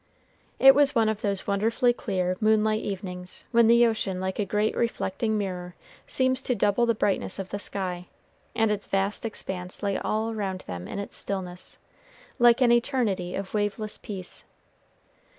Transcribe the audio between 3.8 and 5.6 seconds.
ocean, like a great reflecting